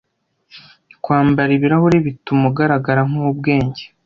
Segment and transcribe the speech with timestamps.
[1.03, 3.83] Kwambara ibirahuri bituma ugaragara nkubwenge.